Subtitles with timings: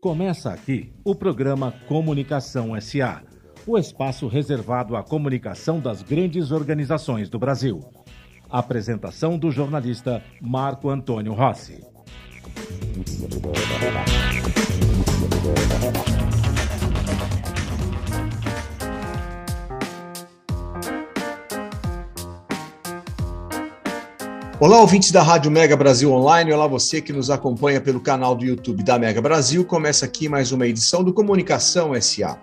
[0.00, 3.20] Começa aqui o programa Comunicação SA,
[3.66, 7.80] o espaço reservado à comunicação das grandes organizações do Brasil.
[8.48, 11.84] Apresentação do jornalista Marco Antônio Rossi.
[24.60, 26.52] Olá, ouvintes da Rádio Mega Brasil Online.
[26.52, 29.64] Olá, você que nos acompanha pelo canal do YouTube da Mega Brasil.
[29.64, 32.36] Começa aqui mais uma edição do Comunicação SA.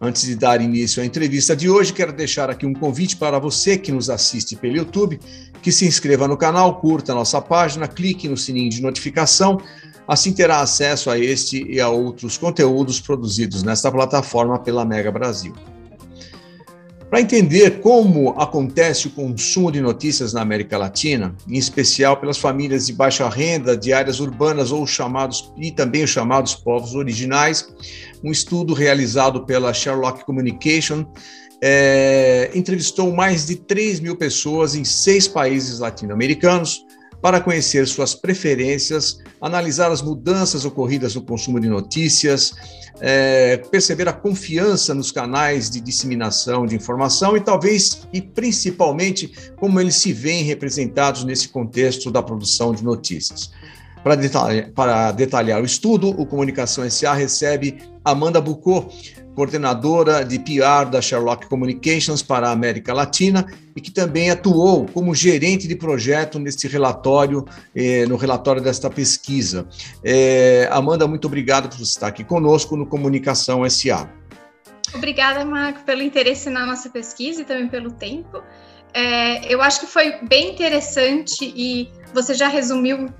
[0.00, 3.76] Antes de dar início à entrevista de hoje, quero deixar aqui um convite para você
[3.76, 5.20] que nos assiste pelo YouTube,
[5.60, 9.60] que se inscreva no canal, curta a nossa página, clique no sininho de notificação,
[10.08, 15.52] assim terá acesso a este e a outros conteúdos produzidos nesta plataforma pela Mega Brasil.
[17.14, 22.86] Para entender como acontece o consumo de notícias na América Latina, em especial pelas famílias
[22.86, 27.72] de baixa renda, de áreas urbanas ou chamados e também os chamados povos originais,
[28.24, 31.06] um estudo realizado pela Sherlock Communication
[31.62, 36.83] é, entrevistou mais de 3 mil pessoas em seis países latino-americanos
[37.24, 42.52] para conhecer suas preferências, analisar as mudanças ocorridas no consumo de notícias,
[43.00, 49.80] é, perceber a confiança nos canais de disseminação de informação e talvez e principalmente como
[49.80, 53.50] eles se veem representados nesse contexto da produção de notícias.
[54.02, 58.90] Para detalhar, para detalhar o estudo, o Comunicação SA recebe Amanda Bucô,
[59.34, 63.46] coordenadora de PR da Sherlock Communications para a América Latina
[63.76, 69.66] e que também atuou como gerente de projeto nesse relatório, eh, no relatório desta pesquisa.
[70.04, 74.08] Eh, Amanda, muito obrigado por estar aqui conosco no Comunicação SA.
[74.94, 78.42] Obrigada, Marco, pelo interesse na nossa pesquisa e também pelo tempo.
[78.92, 83.12] É, eu acho que foi bem interessante e você já resumiu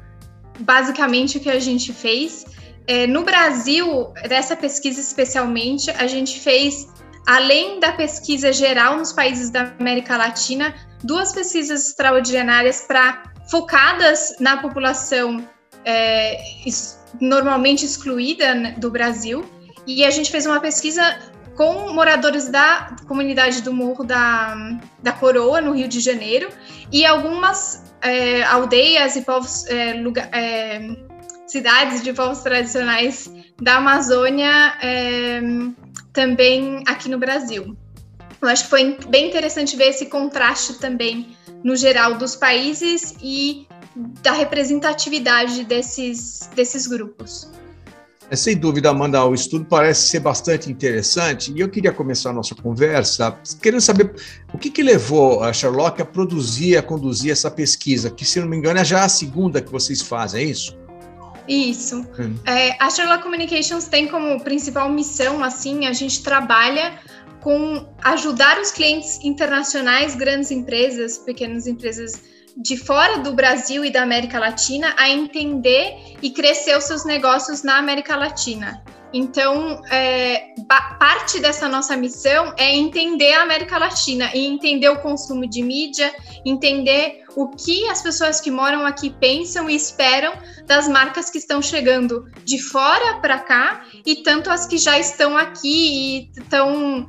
[0.60, 2.46] basicamente o que a gente fez.
[2.86, 6.86] É, no Brasil, dessa pesquisa especialmente, a gente fez,
[7.26, 14.58] além da pesquisa geral nos países da América Latina, duas pesquisas extraordinárias para focadas na
[14.58, 15.46] população
[15.84, 16.38] é,
[17.20, 19.44] normalmente excluída né, do Brasil.
[19.86, 21.18] E a gente fez uma pesquisa
[21.56, 24.56] com moradores da comunidade do Morro da,
[25.02, 26.48] da Coroa, no Rio de Janeiro,
[26.90, 30.80] e algumas é, aldeias e povos, é, lugar, é,
[31.46, 35.40] cidades de povos tradicionais da Amazônia é,
[36.12, 37.76] também aqui no Brasil.
[38.40, 43.66] Eu acho que foi bem interessante ver esse contraste também no geral dos países e
[44.22, 47.50] da representatividade desses, desses grupos.
[48.30, 52.32] É, sem dúvida, Amanda, o estudo parece ser bastante interessante e eu queria começar a
[52.32, 54.14] nossa conversa querendo saber
[54.52, 58.48] o que, que levou a Sherlock a produzir, a conduzir essa pesquisa, que, se não
[58.48, 60.83] me engano, é já a segunda que vocês fazem, é isso?
[61.48, 62.06] Isso.
[62.18, 62.38] Hum.
[62.46, 66.98] É, a Sherlock Communications tem como principal missão, assim, a gente trabalha
[67.40, 72.22] com ajudar os clientes internacionais, grandes empresas, pequenas empresas
[72.56, 77.62] de fora do Brasil e da América Latina a entender e crescer os seus negócios
[77.62, 78.82] na América Latina.
[79.16, 80.54] Então, é,
[80.98, 86.12] parte dessa nossa missão é entender a América Latina e entender o consumo de mídia,
[86.44, 90.32] entender o que as pessoas que moram aqui pensam e esperam
[90.66, 95.36] das marcas que estão chegando de fora para cá e tanto as que já estão
[95.36, 97.06] aqui e estão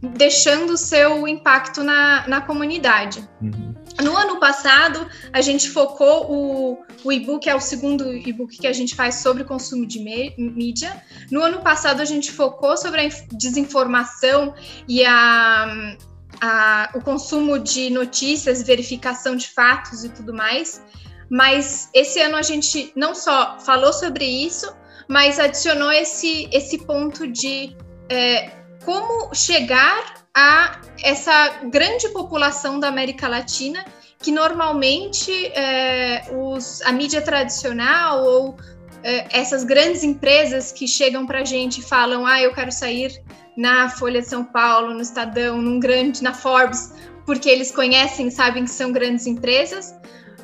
[0.00, 3.26] deixando seu impacto na, na comunidade.
[3.40, 3.74] Uhum.
[4.02, 8.72] No ano passado, a gente focou o, o e-book, é o segundo e-book que a
[8.72, 10.00] gente faz sobre consumo de
[10.38, 11.04] mídia.
[11.30, 14.54] No ano passado, a gente focou sobre a desinformação
[14.88, 15.96] e a,
[16.40, 20.82] a, o consumo de notícias, verificação de fatos e tudo mais.
[21.30, 24.74] Mas esse ano a gente não só falou sobre isso,
[25.08, 27.76] mas adicionou esse, esse ponto de
[28.08, 28.50] é,
[28.84, 33.84] como chegar a essa grande população da América Latina
[34.24, 38.56] que normalmente é, os, a mídia tradicional ou
[39.02, 43.22] é, essas grandes empresas que chegam para a gente e falam, ah, eu quero sair
[43.54, 46.94] na Folha de São Paulo, no Estadão, num grande, na Forbes,
[47.26, 49.94] porque eles conhecem, sabem que são grandes empresas,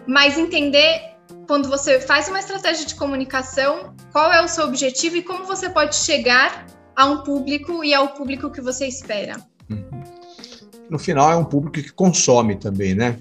[0.07, 1.15] mas entender
[1.47, 5.71] quando você faz uma estratégia de comunicação, qual é o seu objetivo e como você
[5.71, 9.37] pode chegar a um público e ao público que você espera.
[9.71, 10.20] Uhum.
[10.91, 13.17] No final, é um público que consome também, né?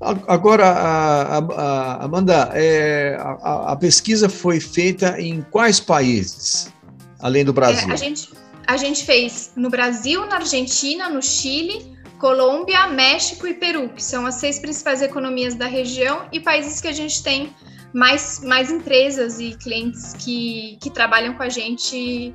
[0.00, 6.72] Agora, a, a, Amanda, é, a, a, pesquisa foi feita em quais países,
[7.20, 7.88] além do Brasil?
[7.88, 8.30] É, a, gente,
[8.66, 14.26] a gente fez no Brasil, na Argentina, no Chile, Colômbia, México e Peru, que são
[14.26, 17.54] as seis principais economias da região e países que a gente tem
[17.92, 22.34] mais, mais empresas e clientes que, que trabalham com a gente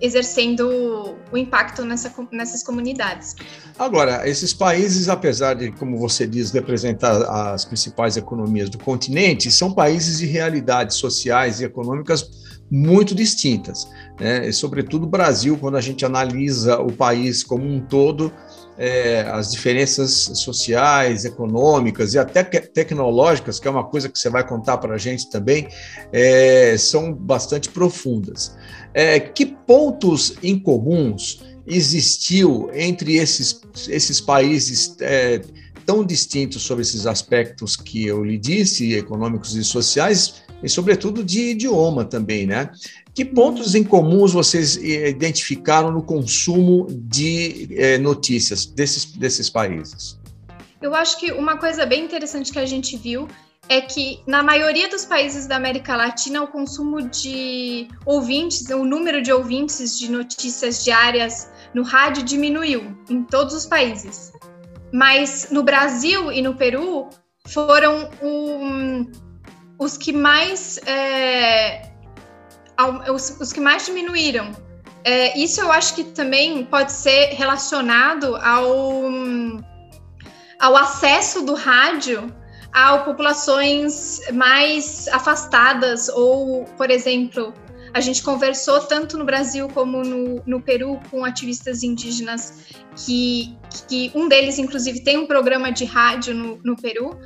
[0.00, 3.34] exercendo o impacto nessa, nessas comunidades.
[3.78, 9.72] Agora, esses países, apesar de, como você diz, representar as principais economias do continente, são
[9.72, 12.28] países de realidades sociais e econômicas
[12.70, 13.88] muito distintas.
[14.18, 14.48] Né?
[14.48, 18.32] E, sobretudo o Brasil, quando a gente analisa o país como um todo,
[18.76, 24.46] é, as diferenças sociais, econômicas e até tecnológicas, que é uma coisa que você vai
[24.46, 25.68] contar para a gente também,
[26.12, 28.56] é, são bastante profundas.
[28.92, 35.40] É, que pontos em comuns existiu entre esses, esses países é,
[35.86, 41.50] tão distintos sobre esses aspectos que eu lhe disse, econômicos e sociais, e sobretudo de
[41.50, 42.70] idioma também, né?
[43.14, 50.18] Que pontos em comuns vocês eh, identificaram no consumo de eh, notícias desses, desses países?
[50.82, 53.28] Eu acho que uma coisa bem interessante que a gente viu
[53.68, 59.22] é que na maioria dos países da América Latina o consumo de ouvintes, o número
[59.22, 64.32] de ouvintes de notícias diárias no rádio diminuiu em todos os países.
[64.92, 67.08] Mas no Brasil e no Peru
[67.46, 69.10] foram um,
[69.78, 71.93] os que mais é,
[73.12, 74.52] os, os, que mais diminuíram.
[75.04, 79.10] É, isso eu acho que também pode ser relacionado ao,
[80.58, 82.32] ao acesso do rádio
[82.72, 87.54] a populações mais afastadas ou, por exemplo,
[87.94, 93.56] a gente conversou tanto no Brasil como no, no Peru com ativistas indígenas que,
[93.88, 97.16] que um deles, inclusive, tem um programa de rádio no, no Peru.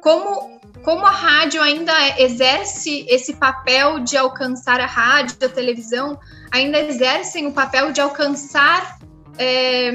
[0.00, 0.51] Como
[0.82, 6.18] como a rádio ainda exerce esse papel de alcançar a rádio, a televisão,
[6.50, 8.98] ainda exercem o papel de alcançar
[9.38, 9.90] é,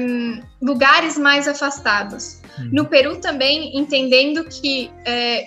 [0.60, 2.40] lugares mais afastados.
[2.58, 2.70] Uhum.
[2.72, 5.46] No Peru também, entendendo que é,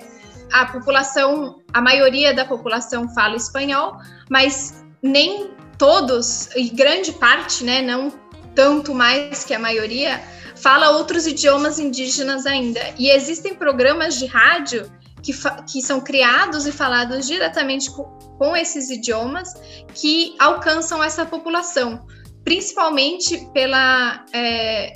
[0.51, 3.97] a população, a maioria da população fala espanhol,
[4.29, 8.13] mas nem todos, e grande parte, né, não
[8.53, 10.21] tanto mais que a maioria,
[10.55, 12.79] fala outros idiomas indígenas ainda.
[12.99, 14.91] E existem programas de rádio
[15.21, 15.33] que,
[15.71, 18.03] que são criados e falados diretamente com,
[18.37, 19.53] com esses idiomas
[19.93, 22.05] que alcançam essa população,
[22.43, 24.93] principalmente pela é,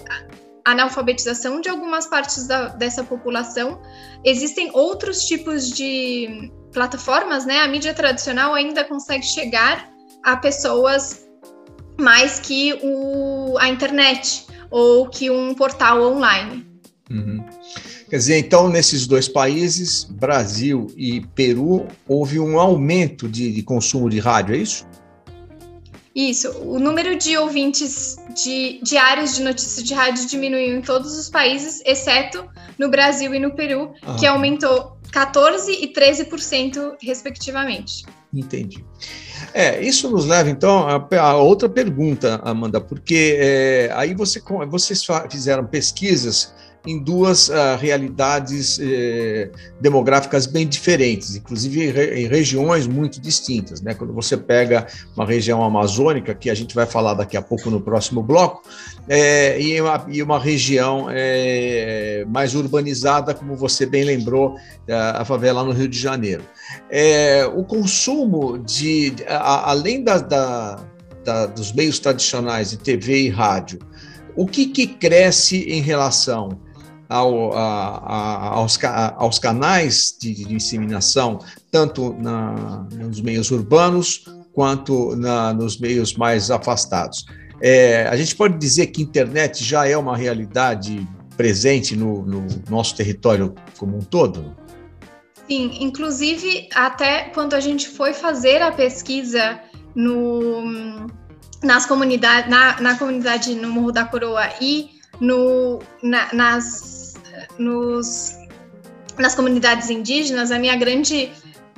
[0.66, 3.80] analfabetização de algumas partes da, dessa população.
[4.24, 7.60] Existem outros tipos de plataformas, né?
[7.60, 9.90] A mídia tradicional ainda consegue chegar
[10.24, 11.26] a pessoas
[11.98, 16.68] mais que o, a internet ou que um portal online.
[17.10, 17.45] Uhum.
[18.10, 24.10] Quer dizer, então, nesses dois países, Brasil e Peru, houve um aumento de, de consumo
[24.10, 24.86] de rádio, é isso?
[26.16, 26.50] Isso.
[26.62, 31.82] O número de ouvintes de, diários de notícias de rádio diminuiu em todos os países,
[31.86, 32.48] exceto
[32.78, 34.16] no Brasil e no Peru, ah.
[34.18, 38.06] que aumentou 14% e 13%, respectivamente.
[38.34, 38.86] Entendi.
[39.54, 45.06] É, isso nos leva, então, a, a outra pergunta, Amanda, porque é, aí você, vocês
[45.30, 46.54] fizeram pesquisas
[46.86, 49.50] em duas uh, realidades eh,
[49.80, 53.82] demográficas bem diferentes, inclusive em, re em, regiões muito distintas.
[53.82, 53.94] Né?
[53.94, 54.86] Quando você pega
[55.16, 58.62] uma região amazônica, que a gente vai falar daqui a pouco no próximo bloco,
[59.08, 64.56] é, e, uma, e, uma, região é, mais urbanizada, como você bem lembrou,
[64.90, 66.44] a favela no Rio de Janeiro.
[66.90, 70.80] É, o consumo de, a, além da, da,
[71.24, 73.80] da, dos meios tradicionais de TV e rádio,
[74.36, 76.60] o que, que cresce em relação
[77.10, 78.80] ao, a, a, aos,
[79.18, 81.40] aos, canais de, de disseminação,
[81.72, 87.26] tanto na, nos meios urbanos quanto na, nos meios mais afastados.
[87.62, 91.08] É, a gente pode dizer que internet já é uma realidade
[91.38, 94.56] presente no, no nosso território como um todo?
[95.48, 99.60] Sim, inclusive até quando a gente foi fazer a pesquisa
[99.94, 101.08] no,
[101.64, 107.16] nas comunidades, na, na comunidade no Morro da Coroa e no, na, nas,
[107.58, 108.38] nos,
[109.18, 111.32] nas comunidades indígenas, a minha grande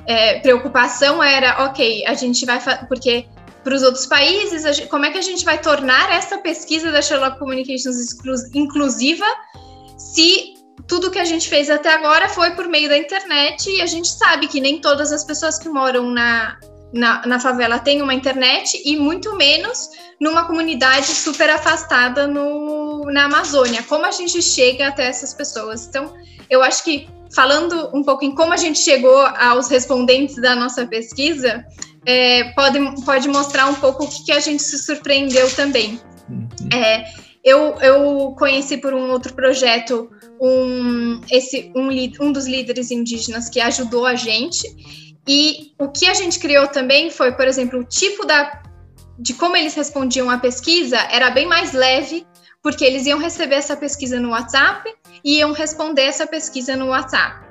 [0.06, 3.26] é, preocupação era, ok, a gente vai porque
[3.62, 7.38] para os outros países, como é que a gente vai tornar essa pesquisa da Sherlock
[7.38, 8.16] Communications
[8.54, 9.26] inclusiva
[9.98, 10.54] se
[10.86, 14.08] tudo que a gente fez até agora foi por meio da internet e a gente
[14.08, 16.58] sabe que nem todas as pessoas que moram na,
[16.92, 19.90] na, na favela têm uma internet e muito menos
[20.20, 23.82] numa comunidade super afastada no, na Amazônia.
[23.82, 25.86] Como a gente chega até essas pessoas?
[25.86, 26.14] Então,
[26.48, 30.86] eu acho que falando um pouco em como a gente chegou aos respondentes da nossa
[30.86, 31.64] pesquisa,
[32.06, 36.00] é, pode, pode mostrar um pouco o que, que a gente se surpreendeu também.
[36.28, 36.48] Uhum.
[36.72, 37.04] É,
[37.44, 41.88] Eu, eu conheci por um outro projeto um, esse, um,
[42.20, 44.66] um dos líderes indígenas que ajudou a gente.
[45.26, 48.62] E o que a gente criou também foi, por exemplo, o tipo da,
[49.18, 52.26] de como eles respondiam à pesquisa era bem mais leve,
[52.62, 54.92] porque eles iam receber essa pesquisa no WhatsApp
[55.24, 57.46] e iam responder essa pesquisa no WhatsApp.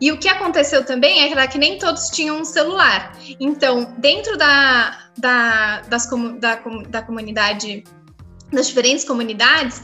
[0.00, 3.12] E o que aconteceu também é que nem todos tinham um celular.
[3.38, 7.84] Então, dentro da, da, das, da, da comunidade,
[8.52, 9.82] das diferentes comunidades,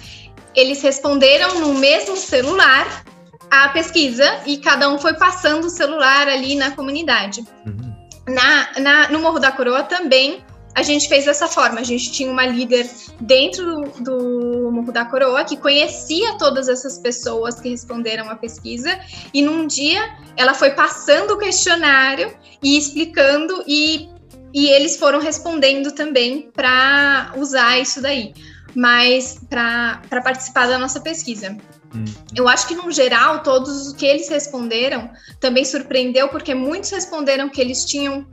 [0.54, 3.04] eles responderam no mesmo celular
[3.50, 7.44] a pesquisa e cada um foi passando o celular ali na comunidade.
[7.64, 7.94] Uhum.
[8.28, 10.44] Na, na, no Morro da Coroa também
[10.76, 11.80] a gente fez dessa forma.
[11.80, 12.86] A gente tinha uma líder
[13.18, 18.98] dentro do, do Morro da Coroa que conhecia todas essas pessoas que responderam a pesquisa
[19.32, 20.02] e num dia
[20.36, 24.06] ela foi passando o questionário e explicando e,
[24.52, 28.34] e eles foram respondendo também para usar isso daí,
[28.76, 31.56] mas para participar da nossa pesquisa.
[31.94, 32.04] Hum.
[32.34, 37.48] Eu acho que, no geral, todos os que eles responderam também surpreendeu, porque muitos responderam
[37.48, 38.26] que eles tinham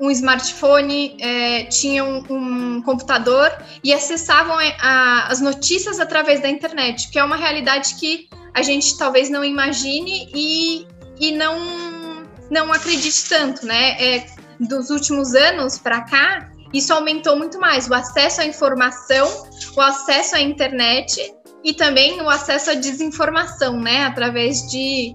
[0.00, 3.50] um smartphone, é, tinham um computador
[3.82, 8.62] e acessavam é, a, as notícias através da internet, que é uma realidade que a
[8.62, 10.86] gente talvez não imagine e,
[11.18, 13.96] e não, não acredite tanto, né?
[14.00, 14.26] É,
[14.60, 20.36] dos últimos anos para cá, isso aumentou muito mais o acesso à informação, o acesso
[20.36, 21.34] à internet
[21.64, 24.04] e também o acesso à desinformação, né?
[24.04, 25.14] Através de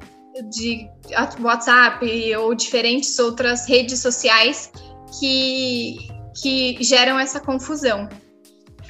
[0.49, 0.89] de
[1.39, 4.71] WhatsApp ou diferentes outras redes sociais
[5.19, 5.97] que,
[6.41, 8.09] que geram essa confusão.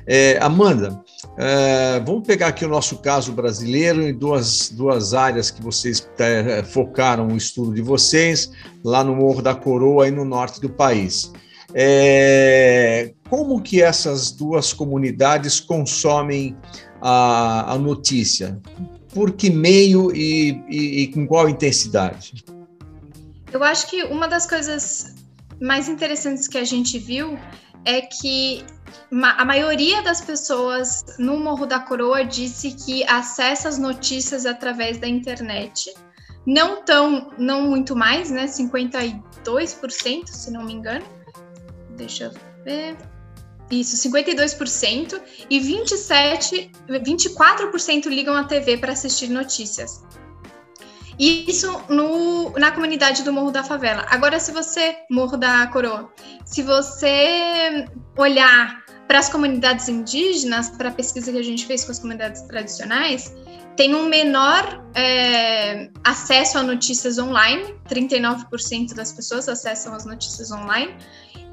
[0.05, 1.01] É, Amanda,
[1.37, 6.61] é, vamos pegar aqui o nosso caso brasileiro em duas, duas áreas que vocês é,
[6.63, 8.51] focaram o estudo de vocês,
[8.83, 11.31] lá no Morro da Coroa e no norte do país.
[11.75, 16.55] É, como que essas duas comunidades consomem
[17.01, 18.59] a, a notícia?
[19.13, 22.43] por que meio e, e, e com qual intensidade?
[23.51, 25.15] Eu acho que uma das coisas
[25.61, 27.37] mais interessantes que a gente viu
[27.85, 28.65] é que
[29.11, 35.07] a maioria das pessoas no Morro da Coroa disse que acessa as notícias através da
[35.07, 35.93] internet.
[36.45, 38.45] Não tão, não muito mais, né?
[38.45, 41.05] 52%, se não me engano.
[41.95, 42.31] Deixa eu
[42.63, 42.97] ver.
[43.71, 45.19] Isso, 52%
[45.49, 50.03] e 27, 24% ligam a TV para assistir notícias.
[51.17, 54.05] Isso no, na comunidade do Morro da Favela.
[54.09, 56.11] Agora, se você, Morro da Coroa,
[56.45, 61.91] se você olhar para as comunidades indígenas, para a pesquisa que a gente fez com
[61.91, 63.33] as comunidades tradicionais,
[63.75, 70.95] tem um menor é, acesso a notícias online, 39% das pessoas acessam as notícias online,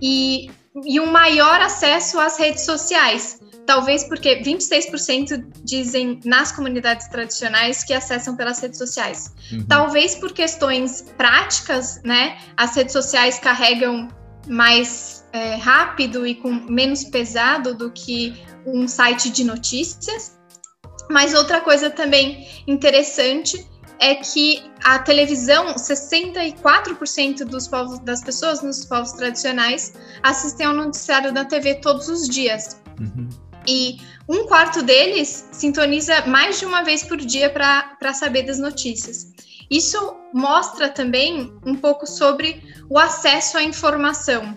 [0.02, 0.50] e
[0.84, 3.40] e um maior acesso às redes sociais.
[3.66, 9.32] Talvez porque 26% dizem nas comunidades tradicionais que acessam pelas redes sociais.
[9.52, 9.64] Uhum.
[9.66, 12.38] Talvez por questões práticas, né?
[12.56, 14.08] As redes sociais carregam
[14.48, 18.34] mais é, rápido e com menos pesado do que
[18.66, 20.39] um site de notícias.
[21.10, 23.66] Mas outra coisa também interessante
[23.98, 31.32] é que a televisão, 64% dos povos, das pessoas nos povos tradicionais assistem ao noticiário
[31.34, 32.80] da TV todos os dias.
[32.98, 33.28] Uhum.
[33.66, 33.98] E
[34.28, 39.32] um quarto deles sintoniza mais de uma vez por dia para saber das notícias.
[39.70, 44.56] Isso mostra também um pouco sobre o acesso à informação,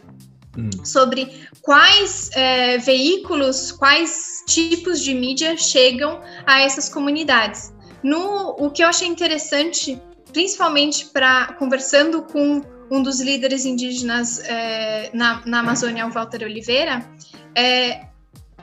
[0.58, 0.70] hum.
[0.84, 7.74] sobre quais é, veículos, quais tipos de mídia chegam a essas comunidades.
[8.04, 15.10] No, o que eu achei interessante, principalmente para conversando com um dos líderes indígenas é,
[15.14, 17.10] na, na Amazônia, o Walter Oliveira,
[17.56, 18.08] é,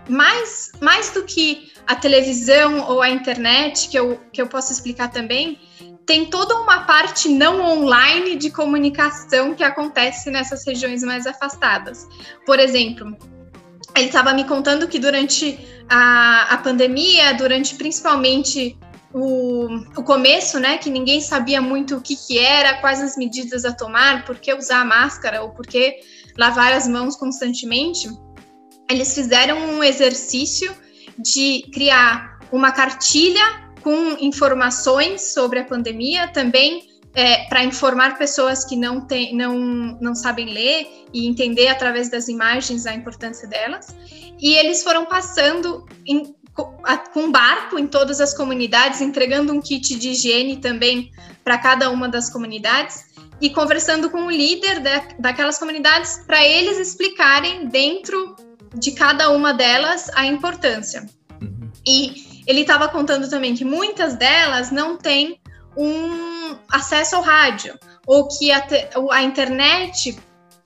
[0.08, 5.08] mais, mais do que a televisão ou a internet, que eu, que eu posso explicar
[5.08, 5.58] também,
[6.06, 12.06] tem toda uma parte não online de comunicação que acontece nessas regiões mais afastadas.
[12.44, 13.16] Por exemplo,
[13.96, 15.58] ele estava me contando que durante
[15.88, 18.76] a, a pandemia, durante principalmente
[19.12, 23.64] o, o começo, né, que ninguém sabia muito o que, que era, quais as medidas
[23.64, 26.00] a tomar, por que usar máscara ou por que
[26.36, 28.08] lavar as mãos constantemente,
[28.90, 30.74] eles fizeram um exercício
[31.22, 38.76] de criar uma cartilha com informações sobre a pandemia, também é, para informar pessoas que
[38.76, 39.58] não, tem, não,
[40.00, 43.94] não sabem ler e entender através das imagens a importância delas.
[44.40, 46.34] E eles foram passando em
[47.12, 51.10] com barco em todas as comunidades, entregando um kit de higiene também
[51.42, 53.04] para cada uma das comunidades
[53.40, 58.36] e conversando com o líder da, daquelas comunidades para eles explicarem dentro
[58.74, 61.06] de cada uma delas a importância.
[61.40, 61.70] Uhum.
[61.86, 65.40] E ele estava contando também que muitas delas não têm
[65.76, 68.66] um acesso ao rádio, ou que a,
[69.12, 70.18] a internet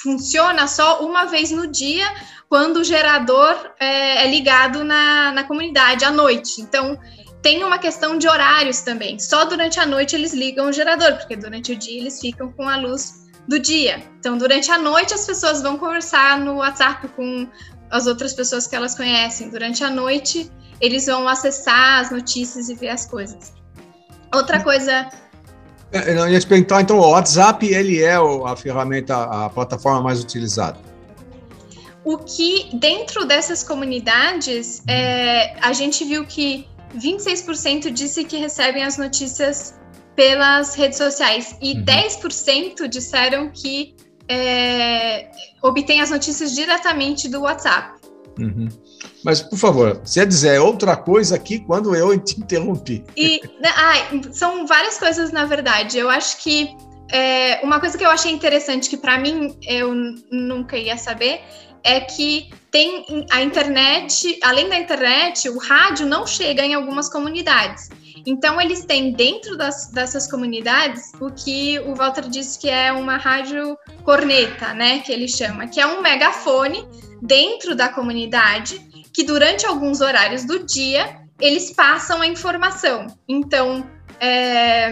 [0.02, 2.06] funciona só uma vez no dia,
[2.48, 6.60] quando o gerador é, é ligado na, na comunidade à noite.
[6.60, 6.98] Então,
[7.42, 9.18] tem uma questão de horários também.
[9.18, 12.68] Só durante a noite eles ligam o gerador, porque durante o dia eles ficam com
[12.68, 14.02] a luz do dia.
[14.18, 17.46] Então, durante a noite as pessoas vão conversar no WhatsApp com
[17.90, 19.48] as outras pessoas que elas conhecem.
[19.48, 20.50] Durante a noite
[20.80, 23.52] eles vão acessar as notícias e ver as coisas.
[24.32, 25.08] Outra coisa
[25.94, 30.20] é, eu ia te perguntar, então, o WhatsApp, ele é a ferramenta, a plataforma mais
[30.20, 30.76] utilizada?
[32.04, 38.98] O que, dentro dessas comunidades, é, a gente viu que 26% disse que recebem as
[38.98, 39.74] notícias
[40.16, 41.84] pelas redes sociais e uhum.
[41.84, 43.94] 10% disseram que
[44.28, 45.30] é,
[45.62, 48.00] obtêm as notícias diretamente do WhatsApp.
[48.38, 48.68] Uhum.
[49.24, 53.04] Mas, por favor, você dizer outra coisa aqui quando eu te interrompi.
[53.16, 53.70] E, né,
[54.32, 55.98] são várias coisas, na verdade.
[55.98, 56.76] Eu acho que
[57.10, 59.94] é, uma coisa que eu achei interessante, que para mim eu
[60.30, 61.40] nunca ia saber,
[61.82, 67.90] é que tem a internet, além da internet, o rádio não chega em algumas comunidades.
[68.26, 73.16] Então, eles têm dentro das, dessas comunidades o que o Walter disse que é uma
[73.16, 75.00] rádio corneta, né?
[75.00, 76.86] Que ele chama, que é um megafone
[77.20, 78.78] dentro da comunidade
[79.12, 83.06] que durante alguns horários do dia eles passam a informação.
[83.28, 83.86] Então,
[84.20, 84.90] é,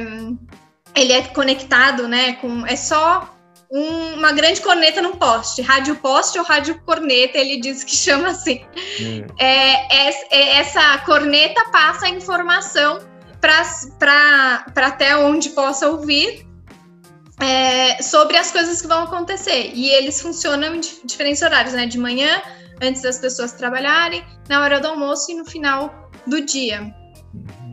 [0.94, 2.34] ele é conectado, né?
[2.34, 3.34] Com é só
[3.70, 8.28] um, uma grande corneta num poste, rádio poste ou rádio corneta, ele diz que chama
[8.28, 8.64] assim.
[9.00, 9.26] Hum.
[9.38, 12.98] É, é, é, essa corneta passa a informação
[13.42, 16.46] para até onde possa ouvir
[17.40, 19.72] é, sobre as coisas que vão acontecer.
[19.74, 21.86] E eles funcionam em diferentes horários, né?
[21.86, 22.40] De manhã,
[22.80, 26.94] antes das pessoas trabalharem, na hora do almoço e no final do dia.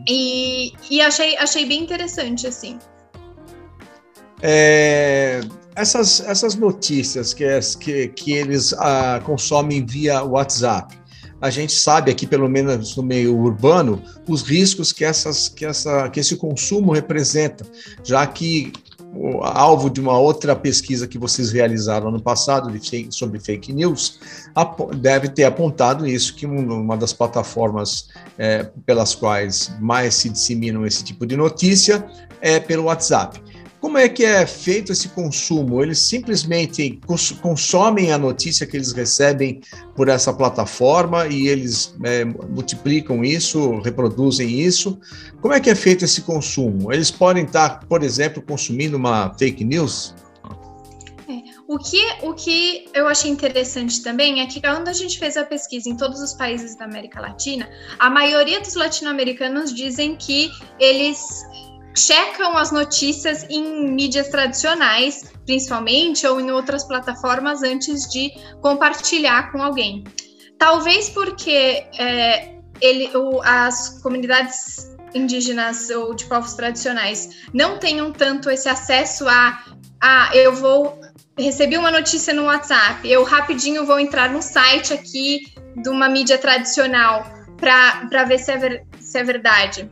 [0.08, 2.78] E, e achei, achei bem interessante, assim.
[4.42, 5.40] É,
[5.76, 7.46] essas, essas notícias que,
[7.78, 10.98] que, que eles ah, consomem via WhatsApp,
[11.40, 16.08] a gente sabe aqui, pelo menos no meio urbano, os riscos que, essas, que, essa,
[16.10, 17.64] que esse consumo representa,
[18.04, 18.72] já que
[19.42, 24.20] alvo de uma outra pesquisa que vocês realizaram ano passado fake, sobre fake news,
[24.98, 31.02] deve ter apontado isso, que uma das plataformas é, pelas quais mais se disseminam esse
[31.02, 32.06] tipo de notícia
[32.40, 33.40] é pelo WhatsApp.
[33.80, 35.82] Como é que é feito esse consumo?
[35.82, 39.62] Eles simplesmente cons consomem a notícia que eles recebem
[39.96, 45.00] por essa plataforma e eles é, multiplicam isso, reproduzem isso.
[45.40, 46.92] Como é que é feito esse consumo?
[46.92, 50.14] Eles podem estar, por exemplo, consumindo uma fake news?
[51.26, 55.38] É, o que, o que eu achei interessante também é que quando a gente fez
[55.38, 57.66] a pesquisa em todos os países da América Latina,
[57.98, 61.46] a maioria dos latino-americanos dizem que eles
[61.94, 69.62] checam as notícias em mídias tradicionais, principalmente, ou em outras plataformas antes de compartilhar com
[69.62, 70.04] alguém.
[70.58, 78.48] Talvez porque é, ele, o, as comunidades indígenas ou de povos tradicionais não tenham tanto
[78.48, 79.64] esse acesso a,
[80.00, 81.00] a eu vou
[81.36, 86.36] recebi uma notícia no WhatsApp, eu rapidinho vou entrar no site aqui de uma mídia
[86.36, 87.24] tradicional
[87.56, 89.90] para ver se é, ver, se é verdade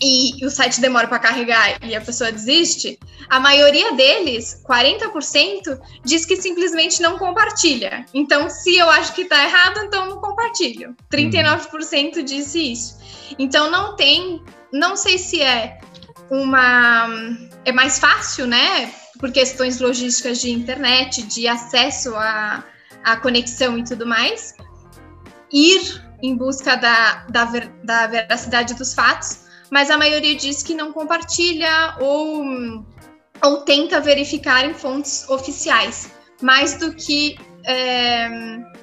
[0.00, 6.24] e o site demora para carregar e a pessoa desiste, a maioria deles, 40%, diz
[6.24, 8.04] que simplesmente não compartilha.
[8.12, 10.94] Então, se eu acho que está errado, então não compartilho.
[11.10, 12.98] 39% disse isso.
[13.38, 15.78] Então, não tem, não sei se é
[16.30, 17.08] uma
[17.64, 22.64] é mais fácil, né, por questões logísticas de internet, de acesso à,
[23.02, 24.54] à conexão e tudo mais,
[25.52, 30.74] ir em busca da, da, ver, da veracidade dos fatos, mas a maioria diz que
[30.74, 32.44] não compartilha ou,
[33.42, 38.28] ou tenta verificar em fontes oficiais, mais do que é,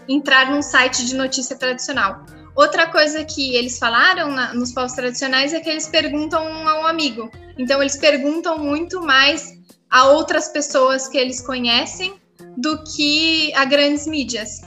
[0.08, 2.26] entrar num site de notícia tradicional.
[2.56, 6.86] Outra coisa que eles falaram na, nos povos tradicionais é que eles perguntam a um
[6.86, 7.32] amigo.
[7.58, 9.58] Então, eles perguntam muito mais
[9.90, 12.14] a outras pessoas que eles conhecem
[12.58, 14.62] do que a grandes mídias.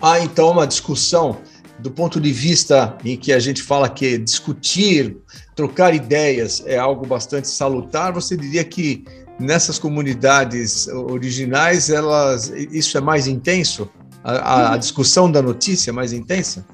[0.00, 1.40] Há, então, uma discussão
[1.82, 5.16] do ponto de vista em que a gente fala que discutir,
[5.56, 9.04] trocar ideias é algo bastante salutar, você diria que
[9.38, 13.90] nessas comunidades originais elas isso é mais intenso?
[14.22, 14.78] A, a uhum.
[14.78, 16.64] discussão da notícia é mais intensa?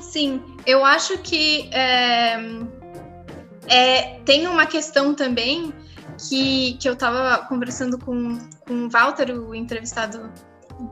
[0.00, 2.40] Sim, eu acho que é,
[3.68, 5.72] é, tem uma questão também
[6.28, 10.28] que, que eu estava conversando com, com o Walter, o entrevistado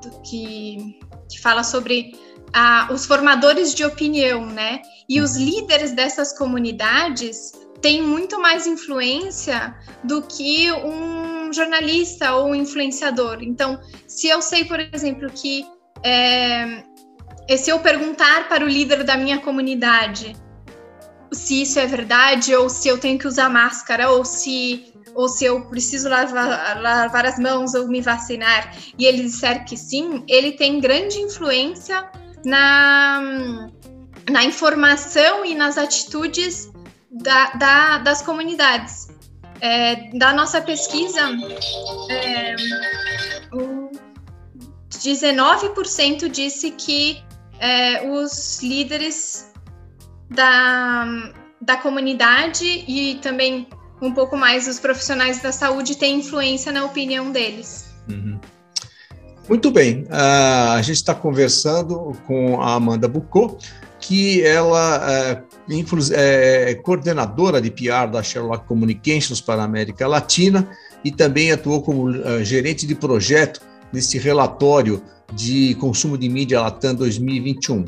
[0.00, 2.12] do, que, que fala sobre
[2.52, 4.82] a, os formadores de opinião, né?
[5.08, 12.54] E os líderes dessas comunidades têm muito mais influência do que um jornalista ou um
[12.54, 13.38] influenciador.
[13.42, 15.64] Então, se eu sei, por exemplo, que
[16.02, 16.82] é,
[17.56, 20.36] se eu perguntar para o líder da minha comunidade
[21.32, 25.46] se isso é verdade, ou se eu tenho que usar máscara, ou se ou se
[25.46, 30.52] eu preciso lavar, lavar as mãos ou me vacinar, e ele disser que sim, ele
[30.52, 32.06] tem grande influência
[32.46, 33.68] na,
[34.30, 36.72] na informação e nas atitudes
[37.10, 39.08] da, da, das comunidades.
[39.60, 41.20] É, da nossa pesquisa,
[42.08, 42.54] é,
[43.52, 43.90] o
[44.90, 47.20] 19% disse que
[47.58, 49.52] é, os líderes
[50.30, 53.66] da, da comunidade e também
[54.00, 57.92] um pouco mais os profissionais da saúde têm influência na opinião deles.
[58.08, 58.38] Uhum.
[59.48, 63.56] Muito bem, a gente está conversando com a Amanda Bucô,
[64.00, 70.68] que ela uh, é coordenadora de PR da Sherlock Communications para a América Latina
[71.04, 73.60] e também atuou como uh, gerente de projeto
[73.92, 75.00] nesse relatório
[75.32, 77.84] de consumo de mídia Latam 2021.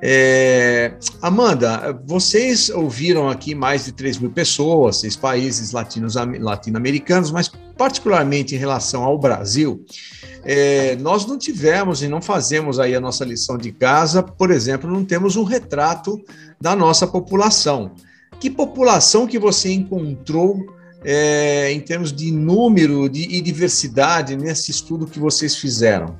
[0.00, 7.50] É, Amanda, vocês ouviram aqui mais de 3 mil pessoas, seis países latino-americanos, mas
[7.82, 9.84] particularmente em relação ao Brasil,
[10.44, 14.88] é, nós não tivemos e não fazemos aí a nossa lição de casa, por exemplo,
[14.88, 16.22] não temos um retrato
[16.60, 17.96] da nossa população.
[18.38, 20.64] Que população que você encontrou
[21.04, 26.16] é, em termos de número de, e diversidade nesse estudo que vocês fizeram?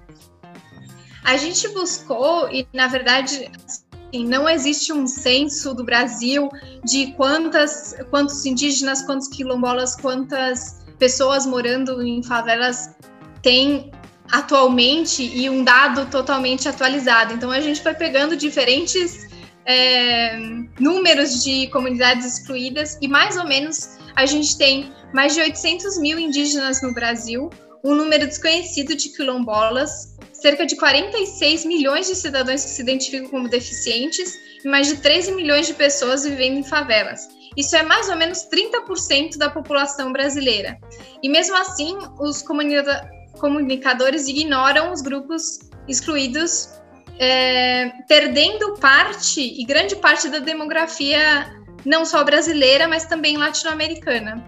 [1.22, 6.48] A gente buscou, e na verdade assim, não existe um censo do Brasil
[6.85, 12.95] de quantas, quantos indígenas, quantos quilombolas, quantas pessoas morando em favelas
[13.43, 13.91] tem
[14.31, 17.35] atualmente e um dado totalmente atualizado.
[17.35, 19.27] Então a gente foi pegando diferentes
[19.67, 20.38] é,
[20.79, 26.21] números de comunidades excluídas e mais ou menos a gente tem mais de 800 mil
[26.21, 27.51] indígenas no Brasil,
[27.83, 33.49] um número desconhecido de quilombolas, cerca de 46 milhões de cidadãos que se identificam como
[33.49, 37.27] deficientes e mais de 13 milhões de pessoas vivendo em favelas.
[37.57, 40.79] Isso é mais ou menos 30% da população brasileira.
[41.23, 46.71] E mesmo assim, os comunicadores ignoram os grupos excluídos,
[47.19, 54.45] é, perdendo parte e grande parte da demografia, não só brasileira, mas também latino-americana.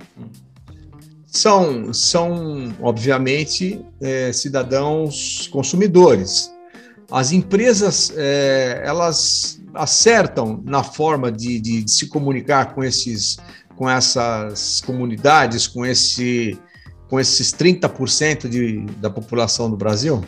[1.27, 6.53] São, são obviamente, é, cidadãos consumidores.
[7.11, 13.39] As empresas, é, elas acertam na forma de, de, de, se comunicar com, esses,
[13.77, 16.59] com essas comunidades, com, esse,
[17.09, 20.25] com esses 30% de, da população do Brasil?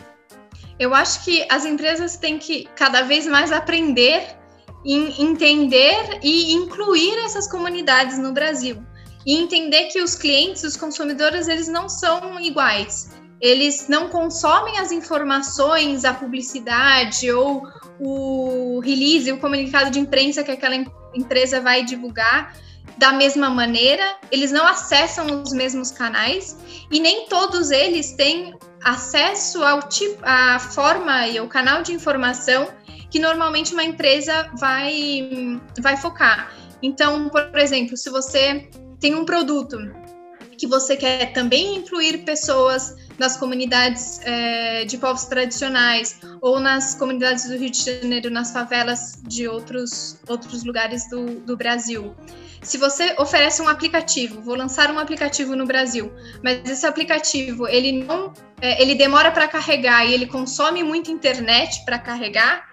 [0.79, 4.37] Eu acho que as empresas têm que cada vez mais aprender
[4.85, 8.81] em entender e incluir essas comunidades no Brasil
[9.25, 13.09] e entender que os clientes, os consumidores, eles não são iguais.
[13.39, 17.67] Eles não consomem as informações, a publicidade ou
[17.99, 20.75] o release, o comunicado de imprensa que aquela
[21.13, 22.53] empresa vai divulgar
[22.97, 26.57] da mesma maneira, eles não acessam os mesmos canais
[26.91, 32.67] e nem todos eles têm acesso ao tipo, à forma e ao canal de informação
[33.09, 36.51] que normalmente uma empresa vai, vai focar.
[36.81, 38.69] Então, por exemplo, se você
[38.99, 39.77] tem um produto
[40.57, 47.47] que você quer também incluir pessoas nas comunidades é, de povos tradicionais ou nas comunidades
[47.47, 52.15] do Rio de Janeiro, nas favelas de outros, outros lugares do, do Brasil.
[52.61, 56.11] Se você oferece um aplicativo, vou lançar um aplicativo no Brasil,
[56.43, 61.83] mas esse aplicativo ele não, é, ele demora para carregar e ele consome muita internet
[61.85, 62.69] para carregar,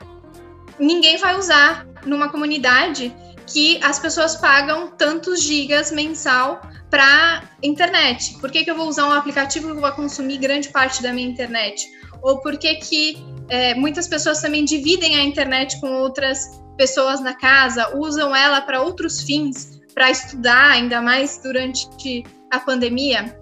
[0.78, 3.14] ninguém vai usar numa comunidade
[3.46, 8.38] que as pessoas pagam tantos gigas mensal para internet.
[8.40, 11.28] Por que, que eu vou usar um aplicativo que vai consumir grande parte da minha
[11.28, 11.86] internet?
[12.22, 13.16] Ou por que, que
[13.48, 18.80] é, muitas pessoas também dividem a internet com outras pessoas na casa, usam ela para
[18.80, 23.38] outros fins, para estudar, ainda mais durante a pandemia?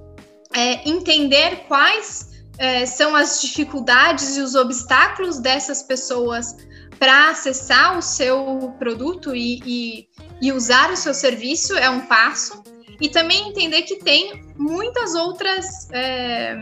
[0.54, 6.56] É, entender quais é, são as dificuldades e os obstáculos dessas pessoas
[7.02, 10.08] para acessar o seu produto e, e,
[10.40, 12.62] e usar o seu serviço é um passo.
[13.00, 16.56] E também entender que tem muitas outras é,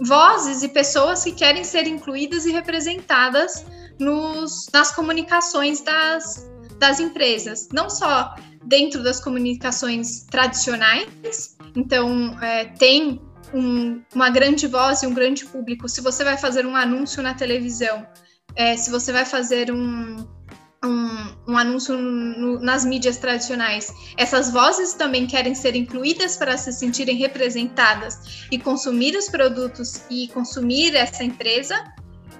[0.00, 3.66] vozes e pessoas que querem ser incluídas e representadas
[3.98, 7.68] nos, nas comunicações das, das empresas.
[7.70, 13.20] Não só dentro das comunicações tradicionais, então é, tem
[13.52, 15.86] um, uma grande voz e um grande público.
[15.86, 18.06] Se você vai fazer um anúncio na televisão,
[18.56, 20.26] é, se você vai fazer um,
[20.84, 26.72] um, um anúncio no, nas mídias tradicionais, essas vozes também querem ser incluídas para se
[26.72, 31.74] sentirem representadas e consumir os produtos e consumir essa empresa.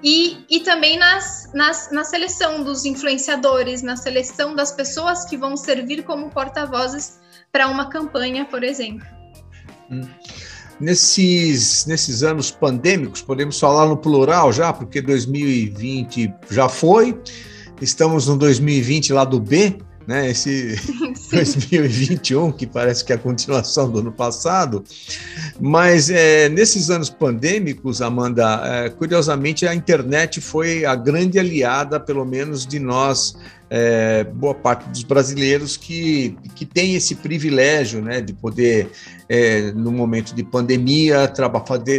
[0.03, 5.59] E, e também nas, nas, na seleção dos influenciadores, na seleção das pessoas que vão
[5.59, 7.21] servir como porta-vozes
[7.53, 9.07] para uma campanha, por exemplo.
[9.91, 10.09] Hum.
[10.81, 17.19] Nesses, nesses anos pandêmicos, podemos falar no plural já, porque 2020 já foi,
[17.83, 20.31] estamos no 2020 lá do B, né?
[20.31, 20.77] Esse
[21.31, 24.83] 2021, que parece que é a continuação do ano passado.
[25.61, 32.25] Mas é, nesses anos pandêmicos, Amanda, é, curiosamente a internet foi a grande aliada, pelo
[32.25, 33.37] menos de nós,
[33.71, 38.91] é, boa parte dos brasileiros que, que tem esse privilégio né, de poder,
[39.29, 41.33] é, no momento de pandemia,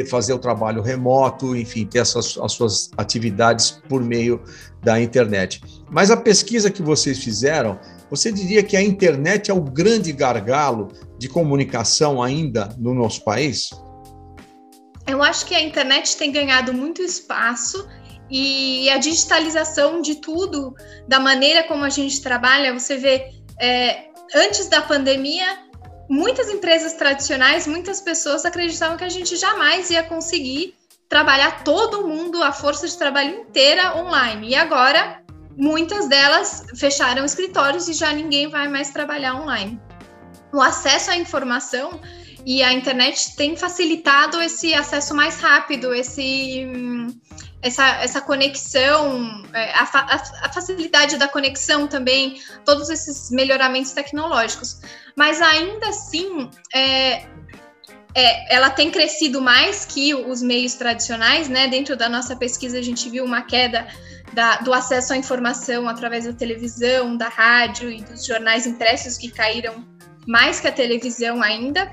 [0.06, 4.42] fazer, o trabalho remoto, enfim, ter as suas atividades por meio
[4.84, 5.62] da internet.
[5.90, 7.80] Mas a pesquisa que vocês fizeram,
[8.10, 13.70] você diria que a internet é o grande gargalo de comunicação ainda no nosso país?
[15.08, 17.88] Eu acho que a internet tem ganhado muito espaço
[18.32, 20.74] e a digitalização de tudo,
[21.06, 25.60] da maneira como a gente trabalha, você vê, é, antes da pandemia,
[26.10, 30.76] muitas empresas tradicionais, muitas pessoas acreditavam que a gente jamais ia conseguir
[31.10, 34.52] trabalhar todo mundo, a força de trabalho inteira online.
[34.52, 35.22] E agora,
[35.58, 39.78] muitas delas fecharam escritórios e já ninguém vai mais trabalhar online.
[40.54, 42.00] O acesso à informação
[42.46, 46.66] e a internet tem facilitado esse acesso mais rápido, esse,
[47.62, 49.84] essa, essa conexão, é, a,
[50.42, 54.80] a, facilidade da conexão também, todos esses melhoramentos tecnológicos.
[55.16, 57.26] Mas ainda assim, é,
[58.16, 61.68] é, ela tem crescido mais que os meios tradicionais, né?
[61.68, 63.88] Dentro da nossa pesquisa, a gente viu uma queda
[64.34, 69.30] da, do acesso à informação através da televisão, da rádio e dos jornais impressos que
[69.30, 69.86] caíram
[70.28, 71.92] mais que a televisão ainda.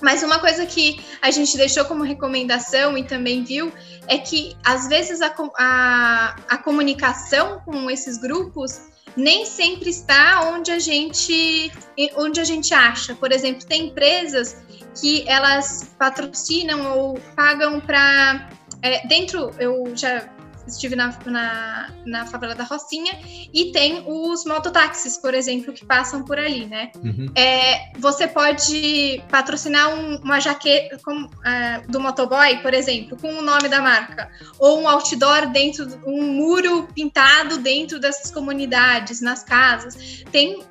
[0.00, 3.72] Mas uma coisa que a gente deixou como recomendação e também viu
[4.06, 8.80] é que às vezes a, a, a comunicação com esses grupos
[9.16, 11.72] nem sempre está onde a gente
[12.16, 13.14] onde a gente acha.
[13.14, 14.56] Por exemplo, tem empresas
[15.00, 18.48] que elas patrocinam ou pagam para
[18.82, 20.28] é, dentro eu já
[20.72, 23.18] estive na, na, na, favela da Rocinha,
[23.52, 26.90] e tem os mototáxis, por exemplo, que passam por ali, né?
[26.96, 27.30] Uhum.
[27.34, 33.42] É, você pode patrocinar um, uma jaqueta com, uh, do motoboy, por exemplo, com o
[33.42, 40.24] nome da marca, ou um outdoor dentro, um muro pintado dentro dessas comunidades, nas casas.
[40.30, 40.62] Tem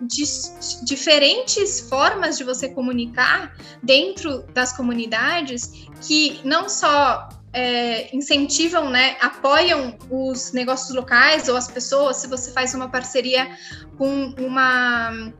[0.84, 9.98] diferentes formas de você comunicar dentro das comunidades que não só é, incentivam, né, apoiam
[10.10, 13.50] os negócios locais ou as pessoas, se você faz uma parceria
[13.98, 15.32] com uma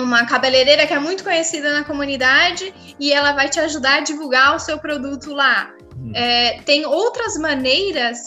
[0.00, 4.54] uma cabeleireira que é muito conhecida na comunidade e ela vai te ajudar a divulgar
[4.54, 5.72] o seu produto lá.
[5.96, 6.12] Hum.
[6.14, 8.18] É, tem outras maneiras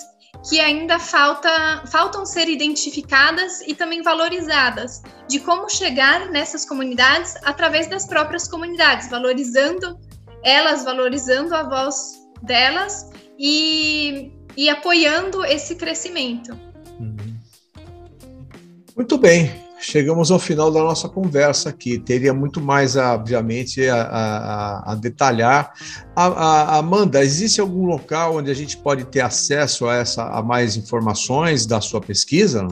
[0.49, 7.87] que ainda falta, faltam ser identificadas e também valorizadas, de como chegar nessas comunidades através
[7.87, 9.99] das próprias comunidades, valorizando
[10.43, 13.10] elas, valorizando a voz delas
[13.43, 16.55] e, e apoiando esse crescimento.
[16.99, 17.17] Uhum.
[18.95, 21.97] Muito bem, chegamos ao final da nossa conversa aqui.
[21.97, 25.73] Teria muito mais, obviamente, a, a, a detalhar.
[26.15, 30.77] A, Amanda, existe algum local onde a gente pode ter acesso a, essa, a mais
[30.77, 32.67] informações da sua pesquisa?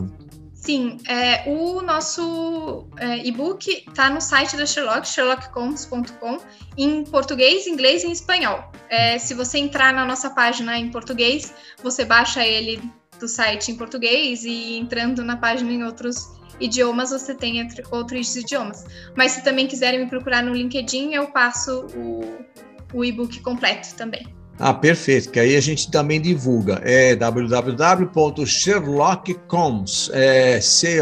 [0.69, 6.37] Sim, é, o nosso é, e-book está no site da Sherlock, sherlockcombs.com,
[6.77, 8.71] em português, inglês e espanhol.
[8.87, 11.51] É, se você entrar na nossa página em português,
[11.81, 12.79] você baixa ele
[13.19, 18.85] do site em português e entrando na página em outros idiomas, você tem outros idiomas.
[19.17, 22.45] Mas se também quiserem me procurar no LinkedIn, eu passo o,
[22.93, 24.38] o e-book completo também.
[24.59, 26.81] Ah, perfeito, que aí a gente também divulga.
[26.83, 30.99] É www.sherlockcoms, é, C-O-M-M-S.com.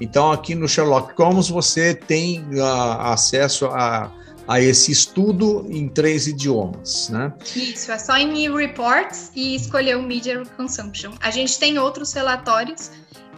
[0.00, 2.64] Então, aqui no Sherlock Commons você tem uh,
[3.00, 4.10] acesso a,
[4.48, 7.32] a esse estudo em três idiomas, né?
[7.54, 11.12] Isso, é só em e-reports e escolher o Media Consumption.
[11.20, 12.90] A gente tem outros relatórios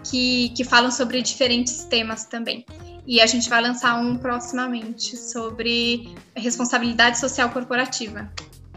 [0.04, 2.64] que, que falam sobre diferentes temas também.
[3.06, 8.30] E a gente vai lançar um proximamente sobre responsabilidade social corporativa.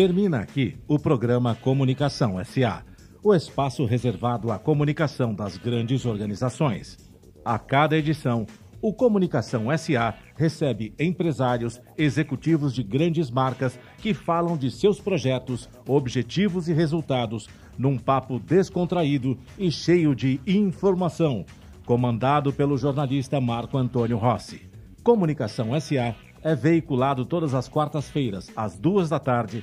[0.00, 2.82] Termina aqui o programa Comunicação SA,
[3.22, 6.96] o espaço reservado à comunicação das grandes organizações.
[7.44, 8.46] A cada edição,
[8.80, 16.66] o Comunicação SA recebe empresários, executivos de grandes marcas que falam de seus projetos, objetivos
[16.66, 21.44] e resultados num papo descontraído e cheio de informação,
[21.84, 24.62] comandado pelo jornalista Marco Antônio Rossi.
[25.02, 29.62] Comunicação SA é veiculado todas as quartas-feiras, às duas da tarde,